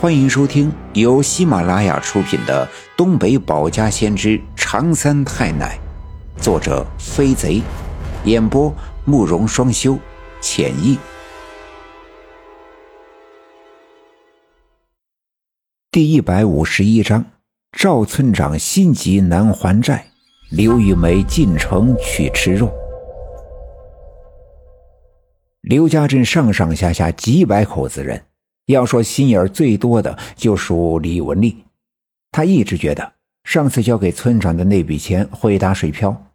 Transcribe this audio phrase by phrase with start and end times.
[0.00, 2.66] 欢迎收听由喜马拉雅出品的
[2.96, 5.78] 《东北保家先知长三太奶》，
[6.42, 7.60] 作者飞贼，
[8.24, 8.74] 演播
[9.04, 9.98] 慕容双修，
[10.40, 10.98] 浅意。
[15.90, 17.22] 第一百五十一章：
[17.70, 20.06] 赵村长心急难还债，
[20.48, 22.72] 刘玉梅进城去吃肉。
[25.60, 28.24] 刘家镇上上下下几百口子人。
[28.72, 31.64] 要说心眼最多的，就属李文丽。
[32.32, 33.12] 他一直觉得
[33.44, 36.26] 上次交给村长的那笔钱会打水漂，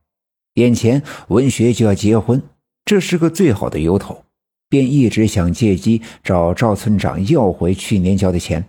[0.55, 2.41] 眼前文学就要结婚，
[2.83, 4.23] 这是个最好的由头，
[4.69, 8.65] 便一直想借机找赵村长要回去年交的钱。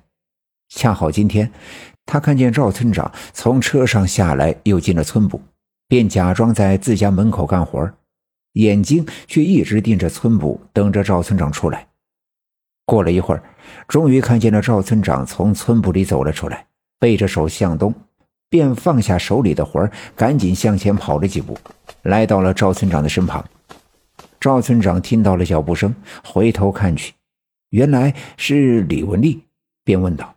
[0.68, 1.50] 恰好今天，
[2.04, 5.40] 他看见赵村长从车上下来，又进了村部，
[5.88, 7.90] 便假装在自家门口干活，
[8.52, 11.88] 眼睛却一直盯着村部，等着赵村长出来。
[12.86, 13.42] 过了一会儿，
[13.88, 16.66] 终于看见了赵村长从村部里走了出来，
[16.98, 17.92] 背着手向东，
[18.48, 21.58] 便放下手里的活儿，赶紧向前跑了几步，
[22.02, 23.44] 来到了赵村长的身旁。
[24.38, 25.92] 赵村长听到了脚步声，
[26.24, 27.12] 回头看去，
[27.70, 29.42] 原来是李文丽，
[29.82, 30.32] 便问道：“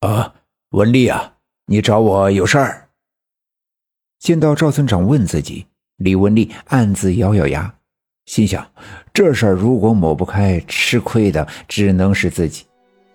[0.00, 0.32] 啊，
[0.70, 1.34] 文丽啊，
[1.66, 2.88] 你找我有事儿？”
[4.20, 7.74] 见到赵村长问自己，李文丽暗自咬咬牙。
[8.26, 8.70] 心想，
[9.18, 12.62] 这事儿如果抹不开，吃亏的只能是自己，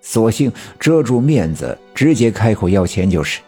[0.02, 3.40] 索性遮住面子，直接开口要钱就是。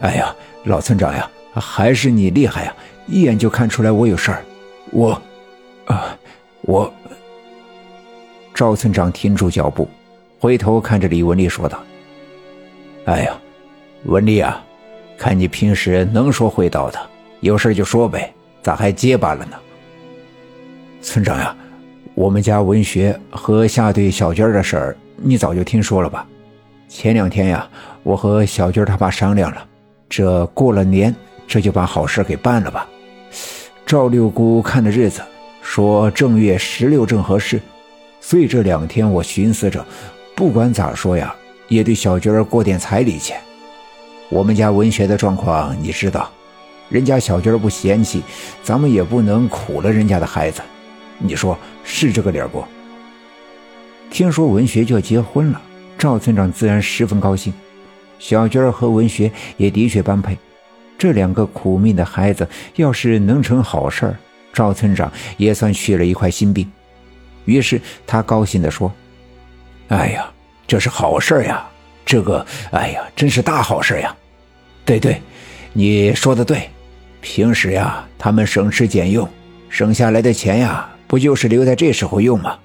[0.00, 0.34] 哎呀，
[0.64, 2.74] 老村长呀，还是你厉害呀，
[3.06, 4.44] 一眼就看出来我有事儿。
[4.90, 5.22] 我，
[5.84, 6.18] 啊，
[6.62, 6.92] 我。
[8.52, 9.88] 赵村长停住脚步，
[10.40, 11.80] 回头看着李文丽说道
[13.06, 13.38] ：“哎呀，
[14.06, 14.60] 文丽啊，
[15.16, 16.98] 看你平时能说会道的，
[17.38, 19.56] 有事就说呗，咋还结巴了呢？”
[21.02, 21.54] 村长呀，
[22.14, 26.24] 我们家文学和下队小娟的事儿，你早就听说了吧？
[26.88, 27.68] 前两天呀，
[28.04, 29.66] 我和小娟他爸商量了，
[30.08, 31.14] 这过了年，
[31.46, 32.86] 这就把好事给办了吧。
[33.84, 35.20] 赵六姑看的日子，
[35.60, 37.60] 说正月十六正合适，
[38.20, 39.84] 所以这两天我寻思着，
[40.36, 41.34] 不管咋说呀，
[41.66, 43.40] 也对小娟过点彩礼钱。
[44.30, 46.30] 我们家文学的状况你知道，
[46.88, 48.22] 人家小娟不嫌弃，
[48.62, 50.62] 咱们也不能苦了人家的孩子。
[51.18, 52.64] 你说是这个理儿不？
[54.10, 55.60] 听说文学就要结婚了，
[55.96, 57.52] 赵村长自然十分高兴。
[58.18, 60.36] 小娟和文学也的确般配，
[60.98, 62.46] 这两个苦命的孩子
[62.76, 64.14] 要是能成好事，
[64.52, 66.70] 赵村长也算去了一块心病。
[67.46, 68.92] 于是他高兴地说
[69.88, 70.30] ：“哎呀，
[70.66, 71.66] 这是好事呀！
[72.04, 74.14] 这个，哎呀，真是大好事呀！
[74.84, 75.20] 对对，
[75.72, 76.68] 你说的对，
[77.20, 79.28] 平时呀，他们省吃俭用，
[79.68, 82.58] 省下来的钱呀。”不就是留在这时候用吗？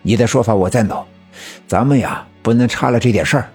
[0.00, 1.04] 你的说法我赞同，
[1.68, 3.50] 咱们呀不能差了这点事儿。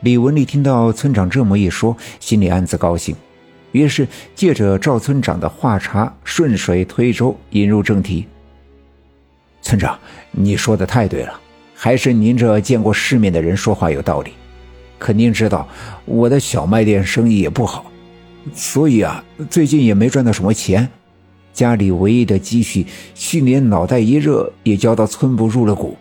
[0.00, 3.14] 李文丽听到村长这么一说，心里暗自高兴，
[3.72, 8.26] 于是借着赵村长的话茬，顺水推舟引入正题。
[9.60, 9.98] 村长，
[10.30, 11.38] 你说的太对了，
[11.74, 14.32] 还是您这见过世面的人说话有道理。
[14.98, 15.68] 可您知道，
[16.06, 17.84] 我的小卖店生意也不好，
[18.54, 20.88] 所以啊，最近也没赚到什么钱。
[21.54, 22.84] 家里唯一的积蓄，
[23.14, 25.96] 去年脑袋一热也交到村部入了股。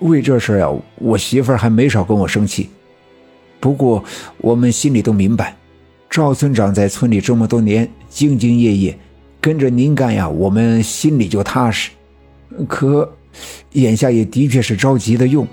[0.00, 2.68] 为这事啊，我媳妇儿还没少跟我生气。
[3.60, 4.04] 不过
[4.38, 5.56] 我们心里都明白，
[6.10, 8.98] 赵村长在村里这么多年兢兢业业，
[9.40, 11.90] 跟着您干呀，我们心里就踏实。
[12.68, 13.10] 可
[13.72, 15.46] 眼下也的确是着急的用，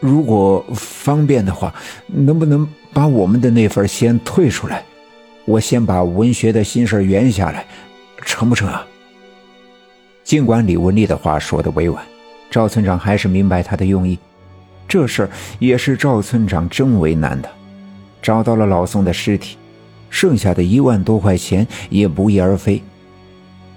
[0.00, 1.72] 如果方便的话，
[2.08, 4.84] 能不能把我们的那份先退出来？
[5.44, 7.64] 我先把文学的心事圆下来。
[8.26, 8.86] 成不成啊？
[10.24, 12.04] 尽管李文丽的话说的委婉，
[12.50, 14.18] 赵村长还是明白他的用意。
[14.88, 17.48] 这事儿也是赵村长真为难的。
[18.20, 19.56] 找到了老宋的尸体，
[20.10, 22.82] 剩下的一万多块钱也不翼而飞。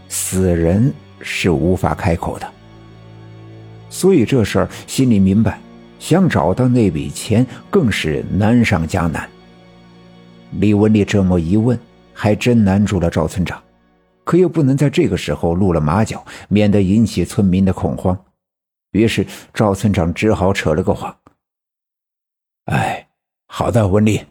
[0.07, 2.51] 死人是无法开口的，
[3.91, 5.59] 所以这事儿心里明白，
[5.99, 9.29] 想找到那笔钱更是难上加难。
[10.53, 11.77] 李文丽这么一问，
[12.11, 13.61] 还真难住了赵村长。
[14.29, 18.15] 可又不能在这个时候露了马脚，免得引起村民的恐慌。
[18.91, 21.17] 于是赵村长只好扯了个谎
[22.69, 23.07] ：“哎，
[23.47, 24.23] 好的，文丽，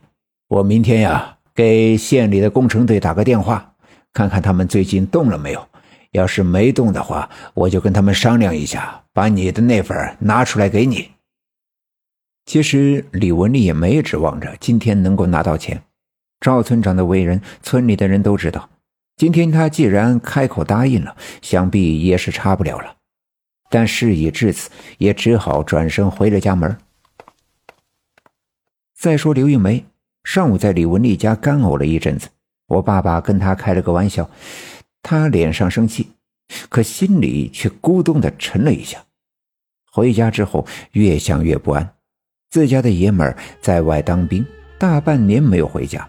[0.47, 3.75] 我明天呀给县里的工程队打个电话，
[4.13, 5.69] 看看他们最近动了没有。
[6.13, 11.11] 要是没动的话，我就跟他们商量一下，把你的那份拿出来给你。”
[12.47, 15.83] 其实李文丽也没指望着今天能够拿到钱。
[16.39, 18.71] 赵村长的为人，村里的人都知道。
[19.19, 22.95] 今天他既然开口答应了，想必也是差不了了。
[23.69, 26.79] 但事已至此，也只好转身回了家门。
[28.97, 29.85] 再说刘玉梅，
[30.23, 32.29] 上午在李文丽家干呕了一阵子，
[32.69, 34.31] 我爸爸跟他开了个玩笑，
[35.03, 36.13] 他脸上生气，
[36.69, 39.05] 可心里却咕咚的沉了一下。
[39.91, 41.95] 回家之后，越想越不安，
[42.51, 44.47] 自家的爷们儿在外当兵，
[44.79, 46.09] 大半年没有回家，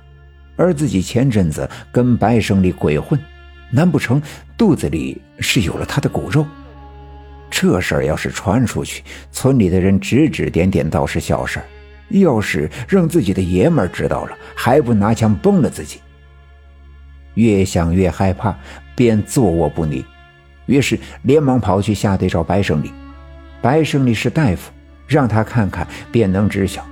[0.60, 3.18] 而自己前阵子跟白胜利鬼混，
[3.72, 4.22] 难不成
[4.58, 6.46] 肚子里是有了他的骨肉？
[7.50, 9.02] 这事儿要是传出去，
[9.32, 11.66] 村里的人指指点点倒是小事儿，
[12.10, 16.02] 要是让自己的爷们儿知道了，还不拿枪崩了自己？
[17.36, 18.54] 越想越害怕，
[18.96, 20.04] 便坐卧不宁，
[20.66, 22.92] 于是连忙跑去下队找白胜利。
[23.62, 24.72] 白胜利是大夫，
[25.08, 26.86] 让他看看便能知晓。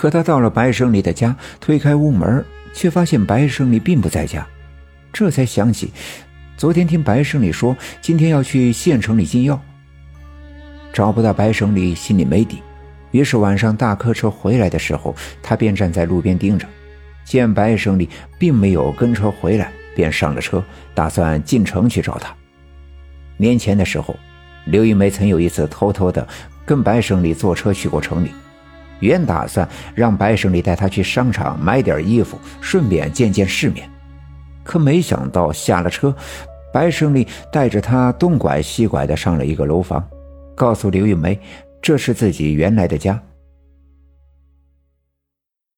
[0.00, 2.42] 可他到了白胜利的家，推开屋门，
[2.72, 4.46] 却发现白胜利并不在家，
[5.12, 5.92] 这才想起。
[6.56, 9.60] 昨天听白胜利说，今天要去县城里进药，
[10.90, 12.62] 找不到白胜利，心里没底。
[13.10, 16.66] 于是晚上大客车回来的时候，他便站在路边盯着，
[17.22, 18.08] 见白胜利
[18.38, 20.64] 并没有跟车回来，便上了车，
[20.94, 22.34] 打算进城去找他。
[23.36, 24.16] 年前的时候，
[24.64, 26.26] 刘玉梅曾有一次偷偷的
[26.64, 28.30] 跟白胜利坐车去过城里，
[29.00, 33.88] 原打算让白胜利带他去商场买点衣服，顺便见见世面，
[34.62, 36.14] 可没想到下了车。
[36.72, 40.08] 白胜利带着他东拐西拐的上了一个楼房，
[40.54, 41.36] 告诉刘玉梅，
[41.82, 43.20] 这是自己原来的家。